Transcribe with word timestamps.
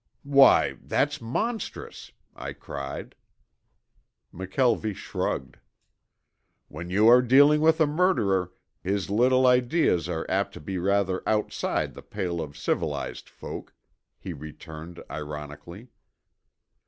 "Why 0.23 0.77
that's 0.81 1.21
monstrous!" 1.21 2.11
I 2.35 2.53
cried. 2.53 3.13
McKelvie 4.33 4.95
shrugged. 4.95 5.57
"When 6.69 6.89
you 6.89 7.07
are 7.07 7.21
dealing 7.21 7.61
with 7.61 7.79
a 7.79 7.85
murderer, 7.85 8.51
his 8.81 9.11
little 9.11 9.45
ideas 9.45 10.09
are 10.09 10.25
apt 10.27 10.55
to 10.55 10.59
be 10.59 10.79
rather 10.79 11.21
outside 11.27 11.93
the 11.93 12.01
pale 12.01 12.41
of 12.41 12.57
civilized 12.57 13.29
folk," 13.29 13.75
he 14.17 14.33
returned 14.33 15.03
ironically. 15.07 15.89